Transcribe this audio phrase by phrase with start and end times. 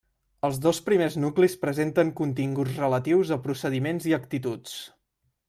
[0.47, 4.77] Els dos primers nuclis presenten continguts relatius a procediments i actituds.